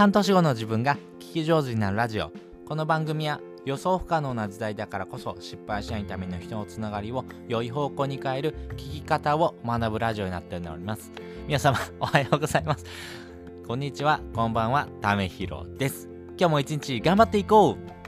[0.00, 2.32] 半年後の自分が聞き上手になるラジオ。
[2.64, 11.12] この番組は予想不可能な時代だからこそ失敗しないための人のつながりを良い方向に変える聞き方を学ぶラジオになっております。
[11.46, 12.86] 皆様おはようございます。
[13.66, 14.22] こんにちは。
[14.34, 14.88] こんばんは。
[15.02, 16.08] ためひろです。
[16.38, 17.99] 今日も一日頑張っていこう。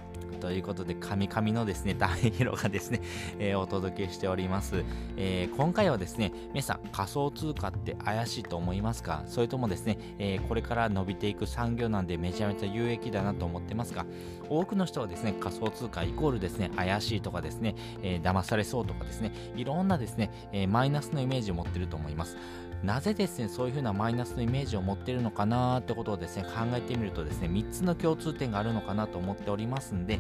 [0.43, 3.01] ということで、神々のですね、大広がですね、
[3.39, 4.83] えー、お届けしております、
[5.17, 9.23] えー、今回はですね、皆さん仮想通貨って怪しいと思いますか？
[9.27, 14.05] それともですね、えー、これから伸びていく産業なんでめちゃめちゃ有益だなと思ってますか？
[14.49, 22.37] 多くの人はですね、仮想通貨イコールですね、怪しいとかですね、え騙されそうとかですね、いろんなですね、えマイナスのイメージを持ってると思います。
[22.83, 30.19] なぜですね、そういうふうなマイナスのイメージを持ってるのかなってことをですね、考えてみるとですね、3つの共通点があるのかなと思っておりますんで、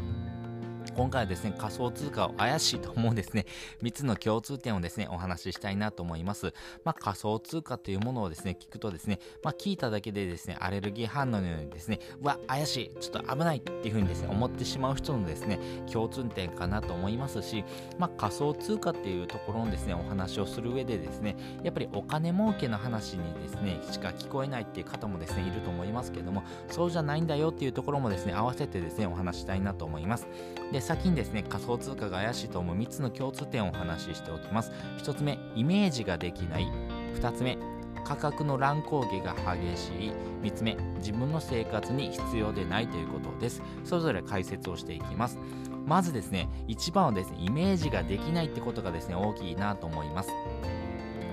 [0.94, 3.46] 今回はですね、仮想通貨を怪しいと思うですね、
[3.82, 6.52] 3つの共通点をですね、お話ししたいなと思います。
[6.84, 15.58] まあ、仮想通貨というものをですね、聞くとですね、まあ、聞いただけでですね、アレルギー反応のようにですね、うわ、怪しい、ちょっと危ないっていうふうにですね、思ってしまう人のですね、
[15.90, 17.64] 共通点かなと思いますし、
[17.98, 30.26] まあ、仮想通貨っていうところのですね、お話をする上でですね、やっぱりお金儲けの話にですね、しか聞こえないっていう方もですね、いると思いますけども、そうじゃないんだよっていうところもですね、合わせてですね、お話したいなと思います。
[30.70, 34.72] で、先にですね、仮想通貨が怪しいと思う3つの共通点をお話ししておきます。
[34.98, 36.66] 1つ目、イメージができない。
[37.14, 37.56] 2つ目、
[38.04, 40.12] 価格の乱高下が激しい。
[40.42, 43.62] 3つ目、自分の生活に必要でないということです。
[43.84, 45.38] それぞれ解説をしていきます。
[45.86, 50.30] まずですね、一番はですね、イメージができないってことがですね、大きいなと思います。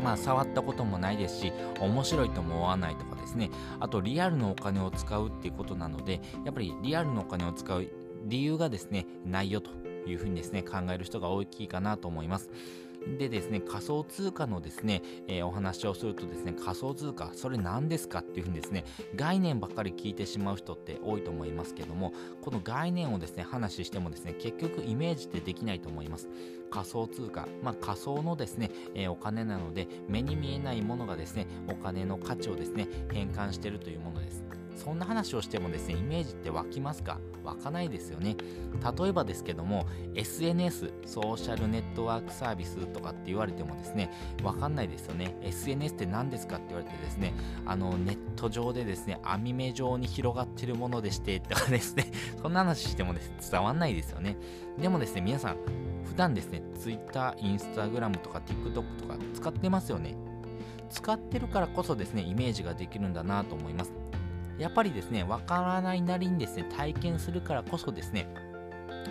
[0.04, 7.88] まあ、触ったこともないですし、面白いとも思わないとかですね、あとリアルのお金を使うっていうことなので、やっぱりリアルのお金を使う
[8.26, 9.72] 理由がですね、ないよと
[10.08, 12.50] いうふうにですね、考える人が大きいかなと思います。
[13.18, 18.84] でですね、仮想通貨のですね、えー、お話をするとですね、仮想通貨、それ何ですかっていうふうにですね、
[19.16, 26.28] 概念ばっかり聞いてしまう人って多いと思いますけども、この概念をですね、話してもですね、結局イメージってできないと思います。
[26.70, 34.59] 仮想通貨、まあ、仮想のですね、えー、お金なので、目に見えないものがですね、お金の価値をですね、変換しているというものです。
[34.76, 37.20] そんな話をしてもですね、イメージって湧きますか？
[37.44, 38.36] 湧かないですよね。
[38.98, 44.12] 例えばですけども、SNS、ソーシャルネットワークサービスとかって言われてもですね、
[44.44, 45.36] わかんないですよね。
[45.42, 47.34] SNS って何ですかって言われてですね、
[47.66, 54.38] あの、ネット上でですね、網目状に広がってるものでして、とかですね、 そんな話してもです、ね、伝わんないですよね。
[54.80, 55.58] でもですね、皆さん、
[56.06, 60.16] 普段ですね、Twitter、Instagram とか TikTok とか使ってますよね。
[60.90, 63.94] 使ってるからこそですね、イメージができるんだなと思います。
[64.60, 68.28] やっぱりですね、わからないなりにですね、体験するからこそですね、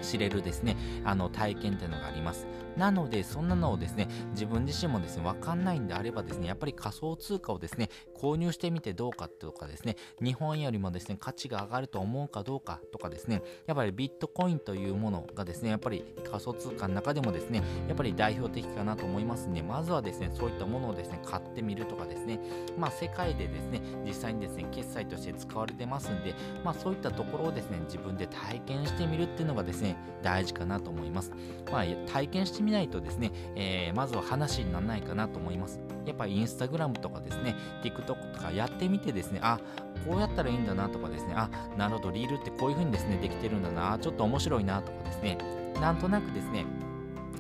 [0.02, 2.46] 知れるですね、あの体験っていうのがあります。
[2.78, 22.40] なので、そんなのをですね、自分自身もですね、わかんないんであればですね、やっぱり仮想通貨をですね、購入してみてどうかとかですね、日本よりもですね、価値が上がると思うかどうかとかですね、やっぱりビットコインというものがですね、やっぱり仮想通貨の中でもですね、やっぱり代表的かなと思いますんで、まずはですね、そういったものをですね、買ってみるとかですね、
[22.78, 26.34] まあ世界でですね、実際にですね、決済として使われてますんで、
[26.64, 31.32] まあそういったところをですね、自分で体験してみるっていうのがですね、大事かなと思います。
[31.72, 35.80] まあ体験してみないとですね、えー、まずは話にならないかなと思います。
[36.06, 39.58] やっぱりインスタグラムとかですね、TikTok とかやってみてですね、あ、
[40.06, 45.38] こうやったらいいんだなとかですね、あ、なるほど、リールってこういう風にですね、できてるんだな、ちょっと面白いなとかですね、
[45.80, 46.66] なんとなくですね、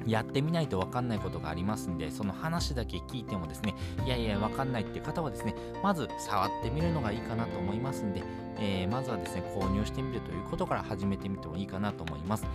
[0.06, 3.74] やってみないと分かんないことがありますんで、その話だけ聞いてもですね、
[4.06, 8.22] いやいや分かんないっていう方はですね、まず触ってみるのがいいかなと思いますんで、
[8.58, 12.46] えー、まずはですね、購入してみるということから始めてみてもいいかなと思います。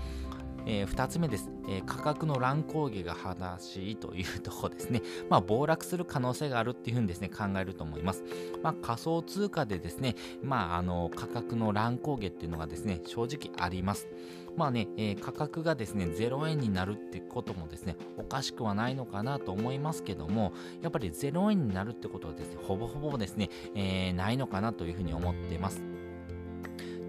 [0.65, 5.01] えー、2つ目です、えー、価格の乱高下が正しいというところですね。
[5.29, 8.23] まあ、暴落する可能性があるっていうふうにですね、考えると思います。
[8.61, 14.07] まあ、仮想通貨でですね、まあ、あの、価格の乱高下っていうのがですね、正直あります。
[14.55, 25.92] まあね、えー、価格がですね、0円になるってこともですね、おかしくはないのかなと思いますけども、やっぱり0円になるってことはですね、ほぼほぼですね、えー、ないのかなというふうに思ってます。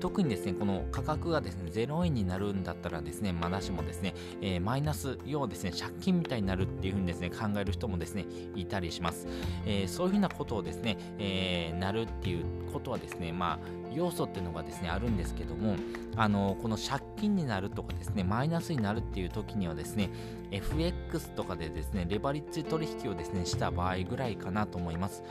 [0.05, 4.13] 特にですね、この価格がですね、0円になるんだったらですね、まだしもですね、
[4.43, 9.27] えー、マイナス、要はですね、借金みたいになるっていうふうにですね、考える人もですね、いたりします。
[9.65, 13.59] えー、そういうふうなことをですね、えー、なるっていうことはですね、まあ、
[13.95, 15.77] 要素っていうのがですね、あるんですけども、
[16.17, 20.11] あの、この借金になるとかですね、マイナスになるっていう時にはですね、
[20.51, 25.23] FX とかでですね、レバレッジ取引をですね、した場合ぐらいかなと思います。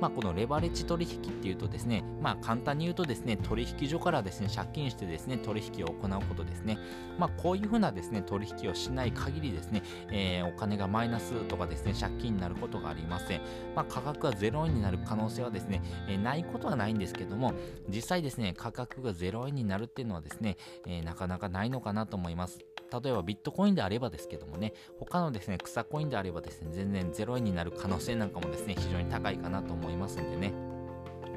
[0.00, 6.78] まあ、このレバレッジ取引っていうとですね、まあ、簡単に言うとですね、取引所からですね、借金してですね、取引を行うことですね。
[7.18, 13.40] まあ、こういうふうなですね、取引をしない限りですね、えー、お金がマイナスとかですね、借金になることがありません。
[13.74, 17.52] まあ、価格が0円になる可能性はですね、えー、ないことはないんですけども、
[17.88, 20.56] 実際ですね、価格が0円になるっていうのはですね、
[20.86, 22.58] えー、なかなかないのかなと思います。
[23.02, 30.52] 例えばビットコインであればですけどもね、他のですね、草コインであればですね、全然0円になる可能性なんかもですね、非常に高いかなと思います思いますんでね。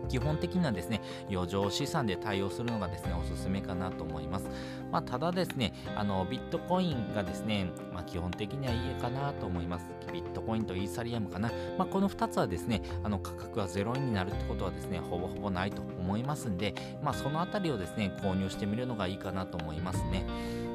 [0.07, 4.47] 基本的にはですね、余剰資産で対応するのがですね、おすすめかなと思います。
[4.91, 9.85] まあ、ただですね、あの、ビットコインがですね、まあ、基本的にはいいかなと思います。
[10.11, 11.51] ビットコインとイーサリアムかな。
[11.77, 16.73] まあ、この2つはですね、あの、価格が0円になるってことはですね、ほぼほぼないと思いますんで、
[17.03, 20.25] まあ、そのあたりをですね、購入してみるのがいいかなと思いますね。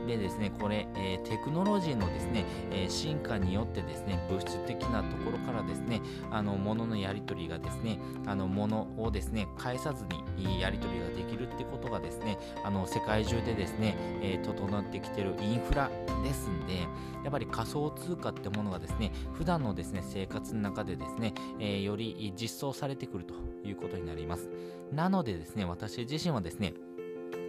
[0.07, 10.05] でですね、これ、えー、テクノロジーのですね、えー、進化によってですね、物質的なところからですね、あの、物のやり取りがですね、あの、物をですね、返さず
[10.37, 15.91] にやり取りができるってことがですね、あの、世界中でですね、えー、整ってきてるインフラ
[16.23, 16.81] ですんで、
[17.23, 23.35] やっぱり仮想通貨ってものがですね、普段のですね、生活の中でですね、えより実装されてくると
[23.67, 24.49] いうことになります。
[24.93, 26.75] なのでですね、私自身はですね、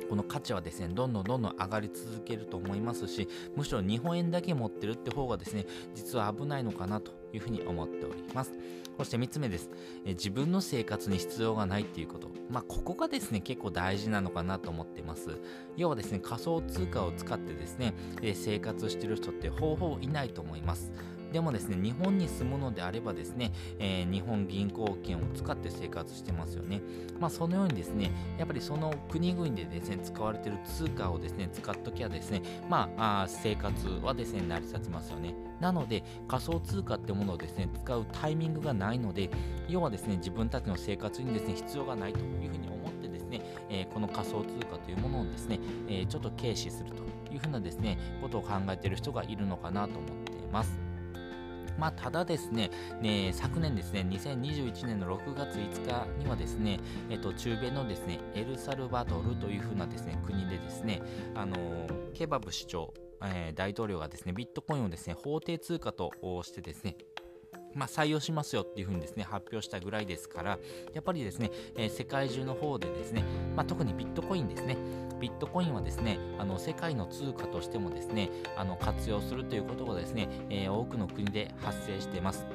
[0.10, 8.54] この価値はですね、どんどんどんどん上がり続けると思いますし、むしろ日本円だけ持ってるって方がですね、実は危ないのかなというふうに思っております。
[8.98, 9.70] そして3つ目です。
[10.06, 12.30] え自分の生活に必要がないっていうこと。
[12.50, 15.38] まあ、ここがですね、結構大事なのかなと思ってます。
[15.76, 20.92] 要はですね、仮想通貨を使ってですね、え生活してる人って方法いないと思います。
[21.36, 26.80] でもですね、日本に住むのであればですね、えー、日本銀行券を使って生活してますよね。
[27.20, 35.36] まあ、そのようにですね、やっぱりその国々でですね、使われてる通貨をですね、使っときゃですね、まあ、あ生活はですね、成り立ちますよね。
[35.60, 39.30] なので、仮想通貨ってものをですね、使うタイミングがないので、
[39.68, 45.60] 要はですね、自分たちの生活にですね、必要がないというふうに思ってですね、えー、この仮想通貨というものをですね、
[45.90, 47.04] えー、ちょっと軽視すると
[47.34, 50.85] いうふうなですね、ことを考えている人がいるのかなと思っています。
[51.78, 56.80] まあ、ただですね、ね昨年ですね、2021年の6月5日にはですね、
[57.10, 61.02] えっと、中米のですね、エルサルバドルというふうなですね、国でですね、
[61.36, 61.56] あの
[62.14, 62.94] ケバブ市長、
[63.24, 66.12] えー、大統領がですね、ビットコインをですね、法定通貨と
[66.44, 66.96] してですね、
[67.76, 70.58] まあ、採用しますよっていうふうにですね、発表したぐらいですから、
[70.94, 73.24] やっぱりですね、えー、世界中の方でですね、
[73.56, 74.78] まあ、特にビットコインですね、
[75.20, 82.46] ビットコインはですね、あの世界の通貨としてもですね、あの活用するということがですね、えー、多くの国で発生しています。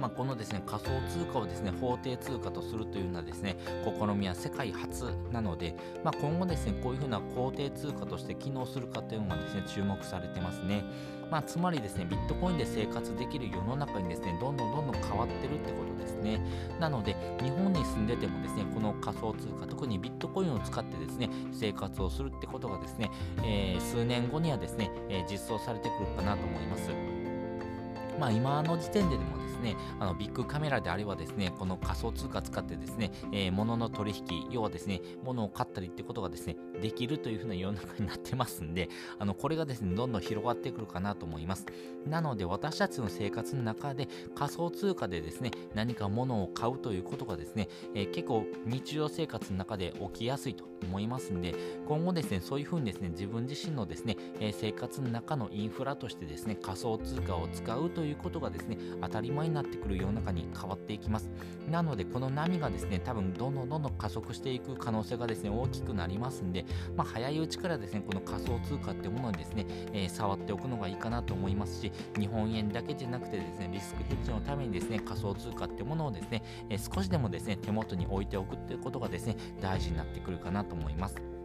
[0.00, 10.84] まあ、このですね仮想通貨をですね法定通貨とするというようなですね試みは世界初なので、まあ、今後ですねこういうふうな法定通貨として機能するかというのがですね注目されてますね。
[11.30, 16.40] まあ、つまりですね、ビットコインで生活できる世の中にですね、どんどんどんどん変わってるってことですね。
[16.78, 23.10] なので、日本に住んでてもですね、この仮想通貨、特にビットコインを使ってですね、生活をするってことがですね、
[23.42, 27.15] えー、数年後にはですね、えー、実装されてくるかなと思います。
[28.18, 41.66] まあ、今の時点ででもですね、あのビッグカメラであればですね、この仮想通貨使ってですね、えー、物の取引、要はですね、物を買ったりってことがですね、できるというふうな世の中になってますんで、あの、これがですね、どんどん広がってくるかなと思います。
[42.06, 51.54] なので、私たちの生活の中で仮想通貨でですね、何か物を買うということがですね、えー、結構日常生活の中で起きやすいと思いますんで、
[51.86, 61.30] 今後ですね、そういうふうにですね、自分自身のですね、えー、生活の中のインフラとしてですね、仮想通貨を使うといういうことがですね、当たり前になってくる世の中に変わっていきます。
[61.70, 66.64] なので、この波がですね、多分どんどんどんどん加速していく可能性がですね、大きくなりますんで、
[66.96, 81.35] まあ、早いうちからですね、この仮想通貨ってものにですね、えー、触っておくのがいいかなと思いますし、日本円だけじゃなくてですね、リスクヘッジのためにですね、仮想通貨ってものをですね、えー、少しでもですね、手元に置いておくっていうことがですね、大事になってくるかなと思います。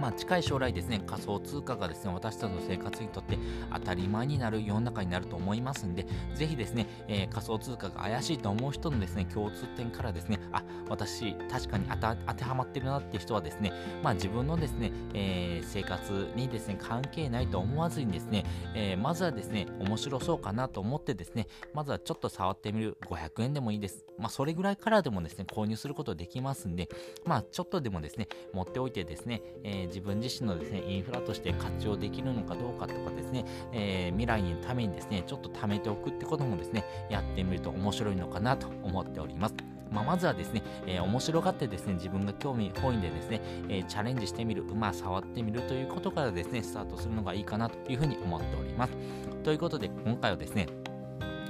[0.00, 3.38] まあ、近い将来ですね、仮想通貨がですね、私たちの生活にとって
[3.72, 13.72] 当たり前になる世の中になると思いますんで、ぜひですね、えー、仮想通貨が怪しいと思う人のですね、共通点からですね、あ、私、確かに当てはまってるなっていう人はですね、
[14.02, 24.04] まあ自分のですね、えー、生活にですね、関係ないと思わずにですね、えー、まずはですね、面白そうかなと思ってですね、まずはちょっと触ってみる500円でもいいです。
[24.18, 26.88] まあそれぐらいからでもですね、購入することできますんで、
[27.24, 39.54] まあちょっとでもですね、持っておいてですね、えー、自分自身のですね、インフラとして活用できるのかどうかとかですね、えー、未来のためにですね、ちょっと貯めておくってこともですね、やってみると面白いのかなと思っております。
[39.90, 48.92] まあ、まずはですね、えー、面白がってですね、自分が興味本位でですね、えー、チャレンジしてみる、まあ、触ってみるということからですね、スタートするのがいいかなというふうに思っております。
[49.46, 50.66] ということで今回はですね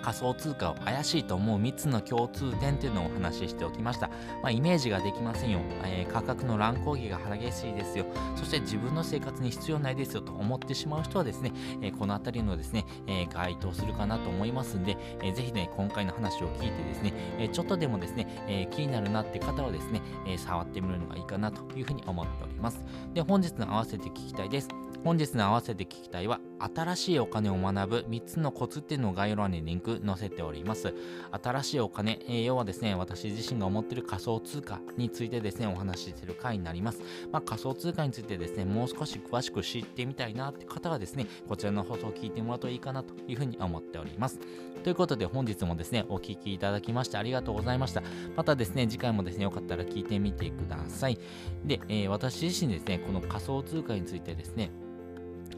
[0.06, 4.06] 仮想通貨を怪しいと思う3つの共通点というのをお話ししておきました。
[4.40, 8.06] まあ、イメージができませんよ、えー、価格の乱高下が激しいですよ。
[8.36, 11.50] そして自分の生活に必要ないですよと思ってしまう人はですね、
[11.82, 22.80] えー、この辺りのですね、えー、該当するかなと思いますんで、えー、ぜひね、今回の話を聞いてですね、えちょっとでもですね、え気になるなって方はですね、え触ってみるのがいいかなというふうに思っております。
[23.12, 24.68] で、本日の合わせて聞きたいです。
[25.06, 30.94] 本日の合わせて聞きたいは新しいお金を学ぶ3つのコツっていうのを概要欄にリンク載せております。
[31.42, 37.00] 新しいお金、えー、要はですね私自身が思っている仮想通貨についてですねお話しする回になります、
[37.32, 44.38] まあ、仮想通貨についてですねもう少し詳しく知ってみたいなって方はですねこちらの放送を聞いてもらうといいかなというふうに思っております。
[44.82, 48.02] ということで本日もですねお聴きいただきましてありがとうございました。
[48.36, 51.18] またですね次回もですねよかったら聞いてみてください。
[51.64, 54.70] で、えー、私自身ですねこの仮想通貨についてですね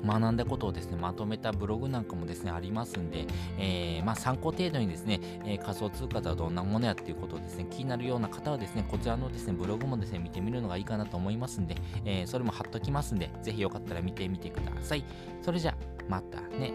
[0.04, 3.26] 学んだことをですね、まとめたブログなんかもですね、ありますんで、
[3.58, 15.04] えー、まあ、参考程度にですね、えー、仮想通貨とはどんなものやっていうことをですね、気になるような方はですね、こちらのですね、ブログもですね、見てみるのがいいかなと思いますんで、えー、それも貼っときますんで、ぜひよかったら見てみてください。
[15.42, 15.74] それじゃ、
[16.08, 16.72] またね。